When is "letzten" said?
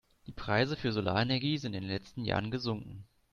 1.91-2.25